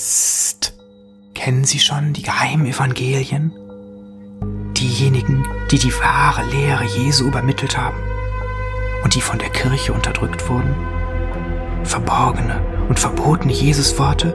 [0.00, 0.72] Psst.
[1.34, 3.52] Kennen Sie schon die geheimen Evangelien?
[4.72, 7.98] Diejenigen, die die wahre Lehre Jesu übermittelt haben
[9.04, 10.74] und die von der Kirche unterdrückt wurden?
[11.84, 14.34] Verborgene und verbotene Jesusworte,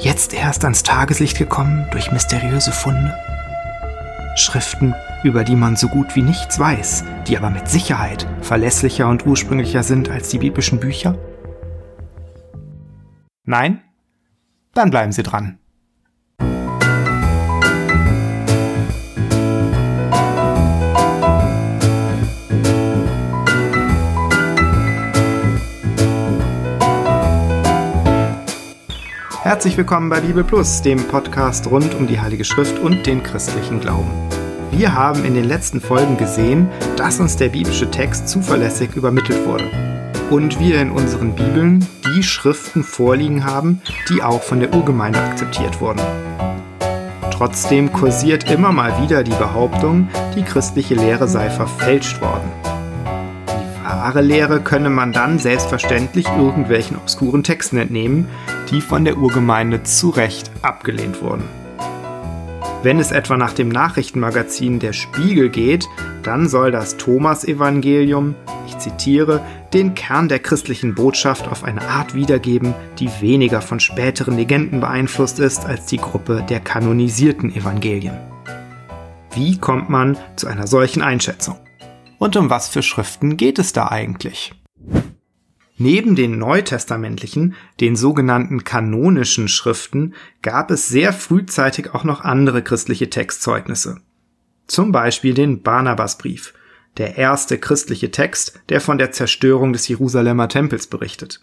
[0.00, 3.14] jetzt erst ans Tageslicht gekommen durch mysteriöse Funde?
[4.34, 9.24] Schriften, über die man so gut wie nichts weiß, die aber mit Sicherheit verlässlicher und
[9.24, 11.16] ursprünglicher sind als die biblischen Bücher?
[13.44, 13.84] Nein?
[14.74, 15.58] Dann bleiben Sie dran.
[29.42, 33.80] Herzlich willkommen bei Bibel Plus, dem Podcast rund um die Heilige Schrift und den christlichen
[33.80, 34.10] Glauben.
[34.70, 39.99] Wir haben in den letzten Folgen gesehen, dass uns der biblische Text zuverlässig übermittelt wurde
[40.30, 45.80] und wir in unseren Bibeln die Schriften vorliegen haben, die auch von der Urgemeinde akzeptiert
[45.80, 46.00] wurden.
[47.32, 52.50] Trotzdem kursiert immer mal wieder die Behauptung, die christliche Lehre sei verfälscht worden.
[53.48, 58.28] Die wahre Lehre könne man dann selbstverständlich irgendwelchen obskuren Texten entnehmen,
[58.70, 61.59] die von der Urgemeinde zu Recht abgelehnt wurden.
[62.82, 65.86] Wenn es etwa nach dem Nachrichtenmagazin Der Spiegel geht,
[66.22, 68.34] dann soll das Thomas-Evangelium,
[68.66, 69.44] ich zitiere,
[69.74, 75.40] den Kern der christlichen Botschaft auf eine Art wiedergeben, die weniger von späteren Legenden beeinflusst
[75.40, 78.16] ist als die Gruppe der kanonisierten Evangelien.
[79.34, 81.56] Wie kommt man zu einer solchen Einschätzung?
[82.18, 84.54] Und um was für Schriften geht es da eigentlich?
[85.82, 93.08] Neben den neutestamentlichen, den sogenannten kanonischen Schriften, gab es sehr frühzeitig auch noch andere christliche
[93.08, 94.02] Textzeugnisse.
[94.66, 96.52] Zum Beispiel den Barnabasbrief,
[96.98, 101.40] der erste christliche Text, der von der Zerstörung des Jerusalemer Tempels berichtet.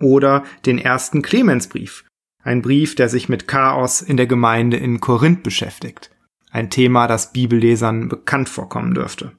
[0.00, 2.04] Oder den ersten Clemensbrief,
[2.42, 6.10] ein Brief, der sich mit Chaos in der Gemeinde in Korinth beschäftigt.
[6.50, 9.30] Ein Thema, das Bibellesern bekannt vorkommen dürfte.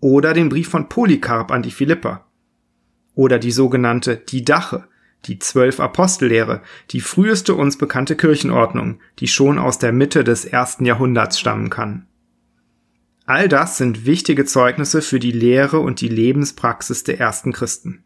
[0.00, 2.26] Oder den Brief von Polycarp an die Philipper,
[3.14, 4.88] oder die sogenannte Didache,
[5.26, 10.84] die Zwölf Apostellehre, die früheste uns bekannte Kirchenordnung, die schon aus der Mitte des ersten
[10.84, 12.06] Jahrhunderts stammen kann.
[13.24, 18.02] All das sind wichtige Zeugnisse für die Lehre und die Lebenspraxis der ersten Christen.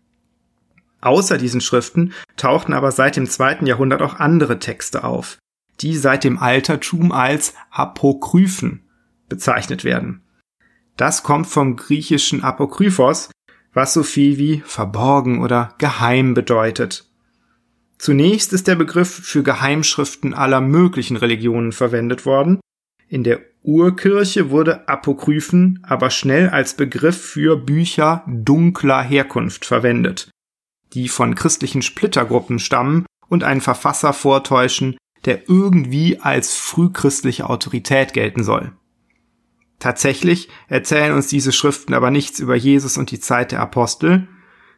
[1.00, 5.38] Außer diesen Schriften tauchten aber seit dem zweiten Jahrhundert auch andere Texte auf,
[5.80, 8.82] die seit dem Altertum als Apokryphen
[9.28, 10.22] bezeichnet werden.
[10.96, 13.30] Das kommt vom griechischen Apokryphos,
[13.76, 17.04] was so viel wie verborgen oder geheim bedeutet.
[17.98, 22.58] Zunächst ist der Begriff für Geheimschriften aller möglichen Religionen verwendet worden.
[23.08, 30.30] In der Urkirche wurde Apokryphen aber schnell als Begriff für Bücher dunkler Herkunft verwendet,
[30.94, 38.42] die von christlichen Splittergruppen stammen und einen Verfasser vortäuschen, der irgendwie als frühchristliche Autorität gelten
[38.42, 38.72] soll.
[39.78, 44.28] Tatsächlich erzählen uns diese Schriften aber nichts über Jesus und die Zeit der Apostel,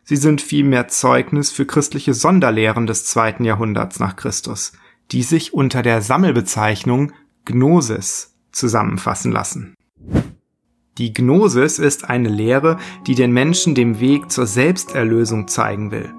[0.03, 4.73] sie sind vielmehr Zeugnis für christliche Sonderlehren des zweiten Jahrhunderts nach Christus,
[5.13, 7.13] die sich unter der Sammelbezeichnung
[7.45, 9.75] Gnosis zusammenfassen lassen.
[10.99, 12.77] Die Gnosis ist eine Lehre,
[13.07, 16.13] die den Menschen den Weg zur Selbsterlösung zeigen will.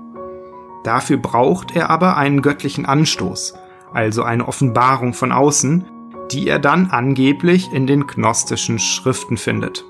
[0.86, 3.56] Dafür braucht er aber einen göttlichen Anstoß,
[3.94, 5.86] also eine Offenbarung von außen,
[6.32, 9.86] die er dann angeblich in den gnostischen Schriften findet.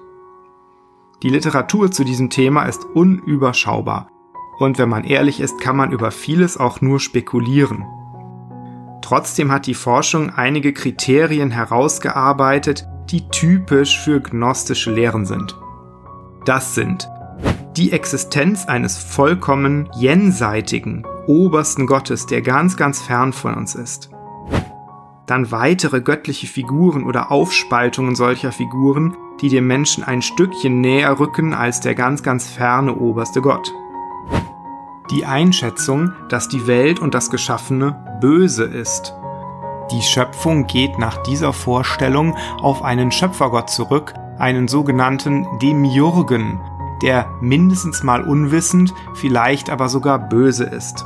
[1.21, 4.09] Die Literatur zu diesem Thema ist unüberschaubar
[4.59, 7.85] und wenn man ehrlich ist, kann man über vieles auch nur spekulieren.
[9.01, 15.57] Trotzdem hat die Forschung einige Kriterien herausgearbeitet, die typisch für gnostische Lehren sind.
[16.45, 17.09] Das sind
[17.75, 24.09] die Existenz eines vollkommen jenseitigen, obersten Gottes, der ganz, ganz fern von uns ist
[25.29, 31.53] dann weitere göttliche Figuren oder Aufspaltungen solcher Figuren, die dem Menschen ein Stückchen näher rücken
[31.53, 33.71] als der ganz, ganz ferne oberste Gott.
[35.11, 39.13] Die Einschätzung, dass die Welt und das Geschaffene böse ist.
[39.91, 46.59] Die Schöpfung geht nach dieser Vorstellung auf einen Schöpfergott zurück, einen sogenannten Demiurgen,
[47.01, 51.05] der mindestens mal unwissend, vielleicht aber sogar böse ist.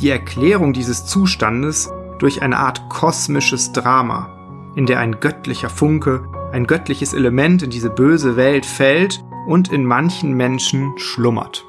[0.00, 1.90] Die Erklärung dieses Zustandes
[2.22, 4.30] durch eine Art kosmisches Drama,
[4.76, 9.84] in der ein göttlicher Funke, ein göttliches Element in diese böse Welt fällt und in
[9.84, 11.66] manchen Menschen schlummert.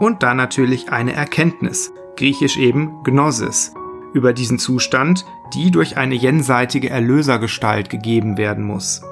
[0.00, 3.72] Und dann natürlich eine Erkenntnis, griechisch eben Gnosis,
[4.14, 5.24] über diesen Zustand,
[5.54, 9.02] die durch eine jenseitige Erlösergestalt gegeben werden muss.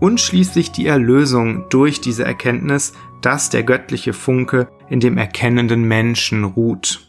[0.00, 6.44] und schließlich die Erlösung durch diese Erkenntnis, dass der göttliche Funke in dem erkennenden Menschen
[6.44, 7.07] ruht.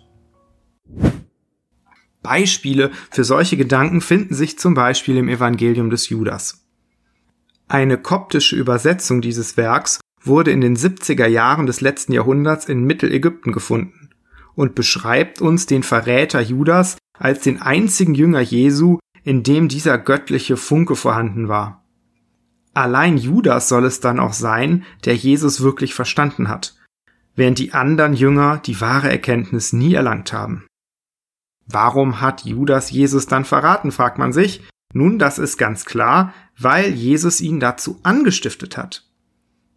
[2.22, 6.66] Beispiele für solche Gedanken finden sich zum Beispiel im Evangelium des Judas.
[7.68, 13.54] Eine koptische Übersetzung dieses Werks wurde in den 70er Jahren des letzten Jahrhunderts in Mittelägypten
[13.54, 14.10] gefunden
[14.56, 20.58] und beschreibt uns den Verräter Judas als den einzigen Jünger Jesu, in dem dieser göttliche
[20.58, 21.86] Funke vorhanden war.
[22.74, 26.76] Allein Judas soll es dann auch sein, der Jesus wirklich verstanden hat,
[27.36, 30.66] während die anderen Jünger die wahre Erkenntnis nie erlangt haben.
[31.72, 34.64] Warum hat Judas Jesus dann verraten, fragt man sich.
[34.94, 39.06] Nun, das ist ganz klar, weil Jesus ihn dazu angestiftet hat.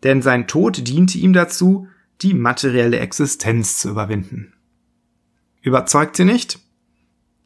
[0.03, 1.87] Denn sein Tod diente ihm dazu,
[2.23, 4.55] die materielle Existenz zu überwinden.
[5.61, 6.59] Überzeugt sie nicht?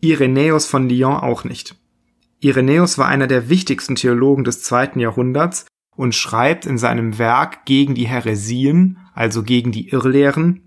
[0.01, 1.75] Irenäus von Lyon auch nicht.
[2.41, 5.67] Irenäus war einer der wichtigsten Theologen des zweiten Jahrhunderts
[5.97, 10.66] und schreibt in seinem Werk gegen die Häresien, also gegen die Irrlehren,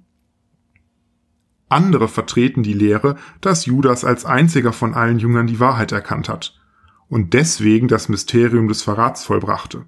[1.69, 6.59] andere vertreten die Lehre, dass Judas als einziger von allen Jüngern die Wahrheit erkannt hat
[7.07, 9.85] und deswegen das Mysterium des Verrats vollbrachte.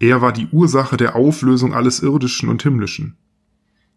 [0.00, 3.16] Er war die Ursache der Auflösung alles Irdischen und Himmlischen.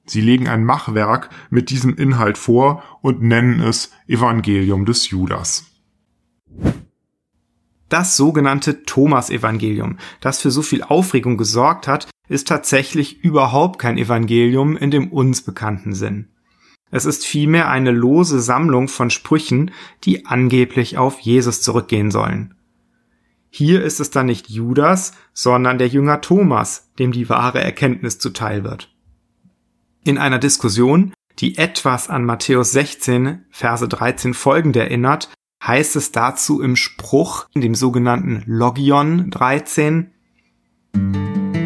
[0.05, 5.65] Sie legen ein Machwerk mit diesem Inhalt vor und nennen es Evangelium des Judas.
[7.89, 14.77] Das sogenannte Thomas-Evangelium, das für so viel Aufregung gesorgt hat, ist tatsächlich überhaupt kein Evangelium
[14.77, 16.29] in dem uns bekannten Sinn.
[16.91, 19.71] Es ist vielmehr eine lose Sammlung von Sprüchen,
[20.03, 22.53] die angeblich auf Jesus zurückgehen sollen.
[23.49, 28.63] Hier ist es dann nicht Judas, sondern der Jünger Thomas, dem die wahre Erkenntnis zuteil
[28.63, 28.93] wird.
[30.03, 35.29] In einer Diskussion, die etwas an Matthäus 16, Verse 13 folgend erinnert,
[35.65, 40.11] heißt es dazu im Spruch, in dem sogenannten Logion 13,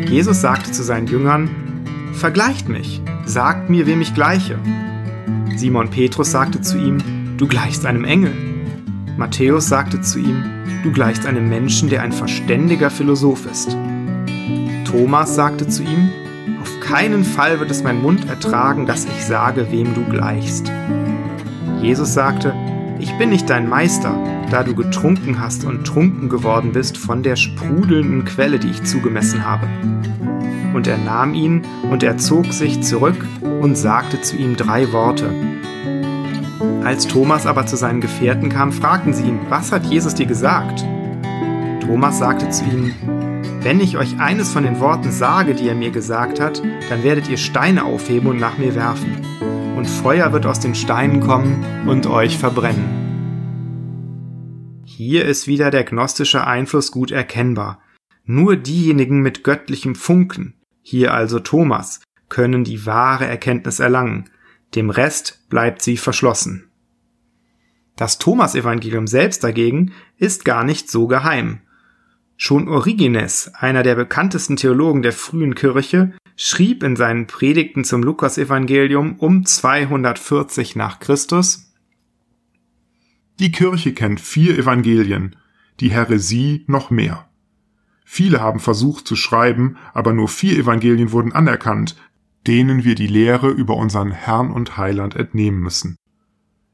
[0.08, 1.50] Jesus sagte zu seinen Jüngern,
[2.14, 4.60] Vergleicht mich, sagt mir, wem ich gleiche.
[5.56, 6.98] Simon Petrus sagte zu ihm,
[7.38, 8.34] Du gleichst einem Engel.
[9.18, 10.44] Matthäus sagte zu ihm,
[10.84, 13.78] Du gleichst einem Menschen, der ein verständiger Philosoph ist.
[14.86, 16.10] Thomas sagte zu ihm,
[16.62, 20.72] Auf keinen Fall wird es mein Mund ertragen, dass ich sage, wem du gleichst.
[21.82, 22.54] Jesus sagte,
[23.00, 24.16] Ich bin nicht dein Meister,
[24.50, 29.46] da du getrunken hast und trunken geworden bist von der sprudelnden Quelle, die ich zugemessen
[29.46, 29.68] habe.
[30.74, 35.30] Und er nahm ihn und er zog sich zurück und sagte zu ihm drei Worte.
[36.84, 40.84] Als Thomas aber zu seinen Gefährten kam, fragten sie ihn, was hat Jesus dir gesagt?
[41.82, 42.96] Thomas sagte zu ihnen,
[43.62, 47.30] wenn ich euch eines von den Worten sage, die er mir gesagt hat, dann werdet
[47.30, 49.18] ihr Steine aufheben und nach mir werfen.
[49.76, 53.02] Und Feuer wird aus den Steinen kommen und euch verbrennen.
[54.84, 57.80] Hier ist wieder der gnostische Einfluss gut erkennbar.
[58.24, 64.30] Nur diejenigen mit göttlichem Funken, hier also Thomas, können die wahre Erkenntnis erlangen,
[64.76, 66.70] dem Rest bleibt sie verschlossen.
[67.96, 71.60] Das Thomas-Evangelium selbst dagegen ist gar nicht so geheim.
[72.38, 79.18] Schon Origenes, einer der bekanntesten Theologen der frühen Kirche, schrieb in seinen Predigten zum Lukas-Evangelium
[79.20, 81.72] um 240 nach Christus
[83.40, 85.36] Die Kirche kennt vier Evangelien,
[85.80, 87.30] die Häresie noch mehr.
[88.14, 91.96] Viele haben versucht zu schreiben, aber nur vier Evangelien wurden anerkannt,
[92.46, 95.96] denen wir die Lehre über unseren Herrn und Heiland entnehmen müssen.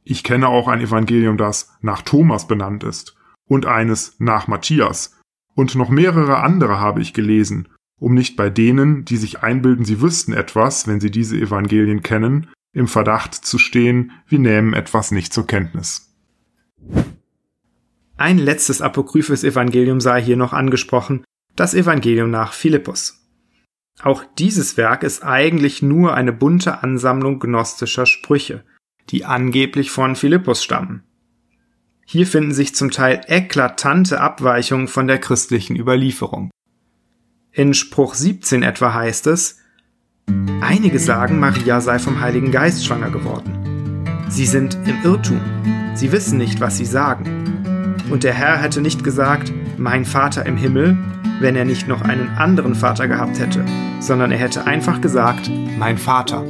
[0.04, 3.16] Ich kenne auch ein Evangelium, das nach Thomas benannt ist
[3.48, 5.16] und eines nach Matthias,
[5.54, 7.68] und noch mehrere andere habe ich gelesen,
[8.00, 12.48] um nicht bei denen, die sich einbilden, sie wüssten etwas, wenn sie diese Evangelien kennen,
[12.74, 16.16] im Verdacht zu stehen, wir nehmen etwas nicht zur Kenntnis.
[18.18, 21.24] Ein letztes apokryphes Evangelium sei hier noch angesprochen,
[21.56, 23.24] das Evangelium nach Philippus.
[24.02, 28.64] Auch dieses Werk ist eigentlich nur eine bunte Ansammlung gnostischer Sprüche,
[29.10, 31.04] die angeblich von Philippus stammen.
[32.06, 36.52] Hier finden sich zum Teil eklatante Abweichungen von der christlichen Überlieferung.
[37.52, 39.60] In Spruch 17 etwa heißt es,
[40.62, 44.26] Einige sagen, Maria sei vom Heiligen Geist schwanger geworden.
[44.30, 45.40] Sie sind im Irrtum.
[45.96, 47.47] Sie wissen nicht, was sie sagen.
[48.10, 50.98] Und der Herr hätte nicht gesagt, mein Vater im Himmel,
[51.42, 53.66] wenn er nicht noch einen anderen Vater gehabt hätte,
[54.00, 56.46] sondern er hätte einfach gesagt, mein Vater.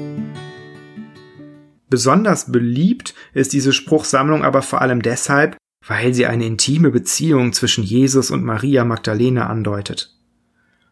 [1.90, 7.84] Besonders beliebt ist diese Spruchsammlung aber vor allem deshalb, weil sie eine intime Beziehung zwischen
[7.84, 10.14] Jesus und Maria Magdalena andeutet.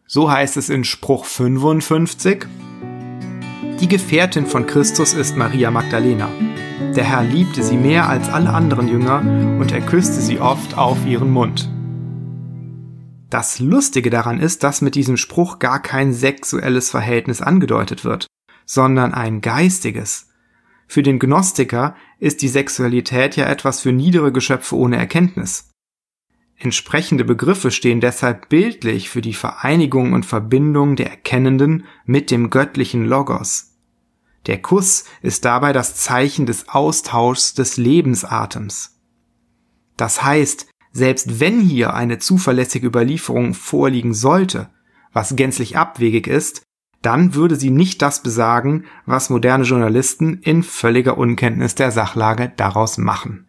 [0.06, 2.46] So heißt es in Spruch 55,
[3.80, 6.30] Die Gefährtin von Christus ist Maria Magdalena.
[6.96, 11.04] Der Herr liebte sie mehr als alle anderen Jünger und er küsste sie oft auf
[11.04, 11.70] ihren Mund.
[13.28, 18.26] Das Lustige daran ist, dass mit diesem Spruch gar kein sexuelles Verhältnis angedeutet wird,
[18.64, 20.30] sondern ein geistiges.
[20.86, 25.68] Für den Gnostiker ist die Sexualität ja etwas für niedere Geschöpfe ohne Erkenntnis.
[26.58, 33.04] Entsprechende Begriffe stehen deshalb bildlich für die Vereinigung und Verbindung der Erkennenden mit dem göttlichen
[33.04, 33.65] Logos.
[34.46, 39.00] Der Kuss ist dabei das Zeichen des Austauschs des Lebensatems.
[39.96, 44.70] Das heißt, selbst wenn hier eine zuverlässige Überlieferung vorliegen sollte,
[45.12, 46.62] was gänzlich abwegig ist,
[47.02, 52.98] dann würde sie nicht das besagen, was moderne Journalisten in völliger Unkenntnis der Sachlage daraus
[52.98, 53.48] machen.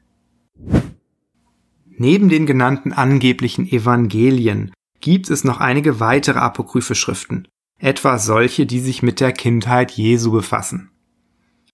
[1.86, 7.48] Neben den genannten angeblichen Evangelien gibt es noch einige weitere apokryphe Schriften,
[7.79, 10.91] etwa solche, die sich mit der Kindheit Jesu befassen.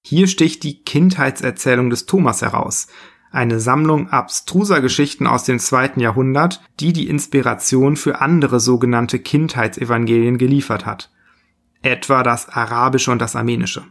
[0.01, 2.87] Hier sticht die Kindheitserzählung des Thomas heraus,
[3.31, 10.37] eine Sammlung abstruser Geschichten aus dem zweiten Jahrhundert, die die Inspiration für andere sogenannte Kindheitsevangelien
[10.37, 11.11] geliefert hat,
[11.81, 13.85] etwa das arabische und das armenische.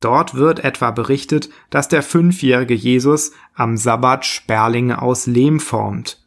[0.00, 6.22] Dort wird etwa berichtet, dass der fünfjährige Jesus am Sabbat Sperlinge aus Lehm formt.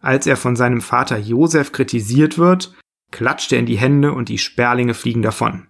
[0.00, 2.74] Als er von seinem Vater Josef kritisiert wird,
[3.10, 5.66] klatscht er in die Hände und die Sperlinge fliegen davon.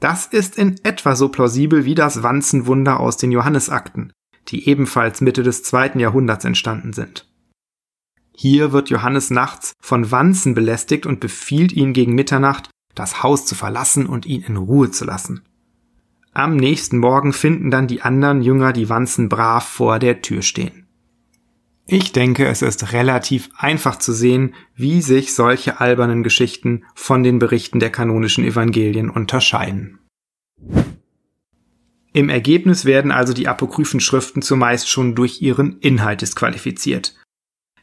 [0.00, 4.12] Das ist in etwa so plausibel wie das Wanzenwunder aus den Johannesakten,
[4.48, 7.28] die ebenfalls Mitte des zweiten Jahrhunderts entstanden sind.
[8.32, 13.54] Hier wird Johannes nachts von Wanzen belästigt und befiehlt ihn gegen Mitternacht, das Haus zu
[13.54, 15.42] verlassen und ihn in Ruhe zu lassen.
[16.32, 20.87] Am nächsten Morgen finden dann die anderen Jünger die Wanzen brav vor der Tür stehen.
[21.90, 27.38] Ich denke, es ist relativ einfach zu sehen, wie sich solche albernen Geschichten von den
[27.38, 29.98] Berichten der kanonischen Evangelien unterscheiden.
[32.12, 37.16] Im Ergebnis werden also die apokryphen Schriften zumeist schon durch ihren Inhalt disqualifiziert.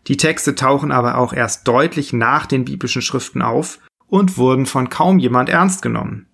[0.06, 4.90] Die Texte tauchen aber auch erst deutlich nach den biblischen Schriften auf und wurden von
[4.90, 6.28] kaum jemand ernst genommen.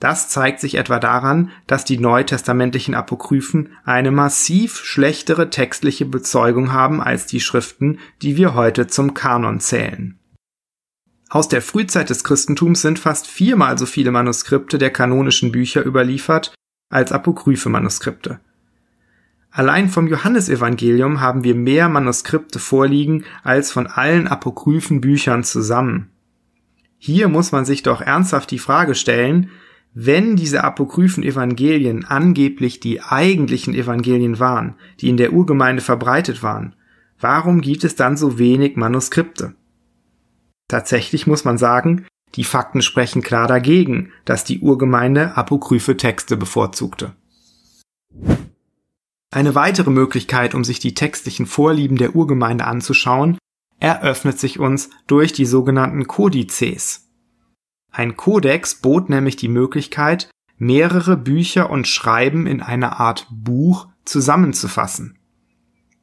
[0.00, 7.02] Das zeigt sich etwa daran, dass die neutestamentlichen Apokryphen eine massiv schlechtere textliche Bezeugung haben
[7.02, 10.18] als die Schriften, die wir heute zum Kanon zählen.
[11.28, 16.54] Aus der Frühzeit des Christentums sind fast viermal so viele Manuskripte der kanonischen Bücher überliefert
[16.88, 18.40] als apokryphe Manuskripte.
[19.52, 26.10] Allein vom Johannesevangelium haben wir mehr Manuskripte vorliegen als von allen apokryphen Büchern zusammen.
[26.98, 29.50] Hier muss man sich doch ernsthaft die Frage stellen,
[29.92, 36.76] wenn diese apokryphen Evangelien angeblich die eigentlichen Evangelien waren, die in der Urgemeinde verbreitet waren,
[37.18, 39.54] warum gibt es dann so wenig Manuskripte?
[40.68, 42.06] Tatsächlich muss man sagen,
[42.36, 47.12] die Fakten sprechen klar dagegen, dass die Urgemeinde apokryphe Texte bevorzugte.
[49.32, 53.38] Eine weitere Möglichkeit, um sich die textlichen Vorlieben der Urgemeinde anzuschauen,
[53.80, 57.09] eröffnet sich uns durch die sogenannten Kodizes.
[57.90, 65.18] Ein Kodex bot nämlich die Möglichkeit, mehrere Bücher und Schreiben in einer Art Buch zusammenzufassen.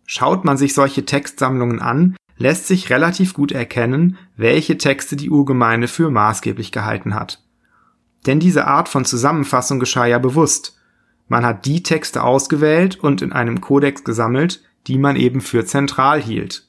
[0.06, 5.88] Schaut man sich solche Textsammlungen an, lässt sich relativ gut erkennen, welche Texte die Urgemeinde
[5.88, 7.44] für maßgeblich gehalten hat.
[8.26, 10.80] Denn diese Art von Zusammenfassung geschah ja bewusst.
[11.28, 16.22] Man hat die Texte ausgewählt und in einem Kodex gesammelt, die man eben für zentral
[16.22, 16.67] hielt.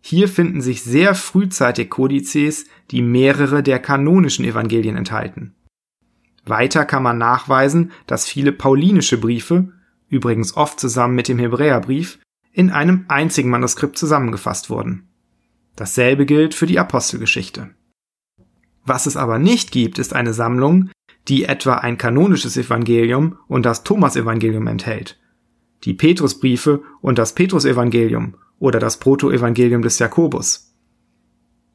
[0.00, 5.54] Hier finden sich sehr frühzeitig Kodizes, die mehrere der kanonischen Evangelien enthalten.
[6.44, 9.72] Weiter kann man nachweisen, dass viele paulinische Briefe,
[10.08, 12.18] übrigens oft zusammen mit dem Hebräerbrief,
[12.52, 15.08] in einem einzigen Manuskript zusammengefasst wurden.
[15.76, 17.70] Dasselbe gilt für die Apostelgeschichte.
[18.84, 20.90] Was es aber nicht gibt, ist eine Sammlung,
[21.28, 25.18] die etwa ein kanonisches Evangelium und das Thomasevangelium enthält,
[25.84, 30.72] die Petrusbriefe und das Petrusevangelium oder das Protoevangelium des Jakobus.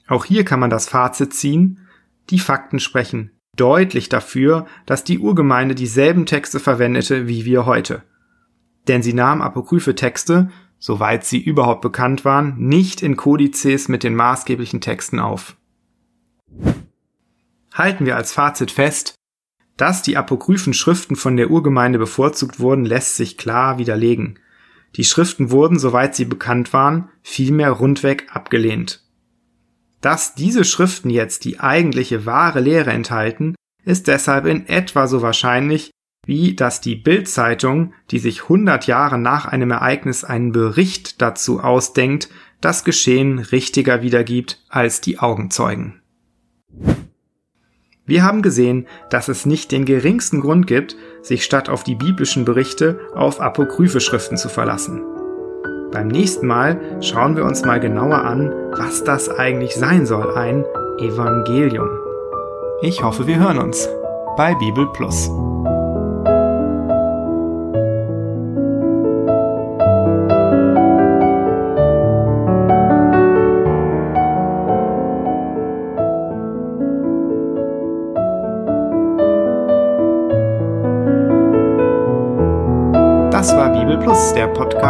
[0.08, 1.82] Auch hier kann man das Fazit ziehen,
[2.30, 8.04] die Fakten sprechen deutlich dafür, dass die Urgemeinde dieselben Texte verwendete wie wir heute.
[8.88, 14.16] Denn sie nahm apokryphe Texte, soweit sie überhaupt bekannt waren, nicht in Kodizes mit den
[14.16, 15.56] maßgeblichen Texten auf.
[17.74, 19.16] Halten wir als Fazit fest,
[19.78, 24.40] dass die apokryphen Schriften von der Urgemeinde bevorzugt wurden, lässt sich klar widerlegen.
[24.96, 29.04] Die Schriften wurden, soweit sie bekannt waren, vielmehr rundweg abgelehnt.
[30.02, 35.92] Dass diese Schriften jetzt die eigentliche wahre Lehre enthalten, ist deshalb in etwa so wahrscheinlich,
[36.26, 42.30] wie dass die Bildzeitung, die sich 100 Jahre nach einem Ereignis einen Bericht dazu ausdenkt,
[42.62, 46.02] das Geschehen richtiger wiedergibt als die Augenzeugen.
[48.08, 52.46] Wir haben gesehen, dass es nicht den geringsten Grund gibt, sich statt auf die biblischen
[52.46, 55.02] Berichte auf apokryphe Schriften zu verlassen.
[55.92, 60.64] Beim nächsten Mal schauen wir uns mal genauer an, was das eigentlich sein soll, ein
[61.00, 61.90] Evangelium.
[62.82, 63.90] Ich hoffe, wir hören uns
[64.38, 65.32] bei Bibel Plus.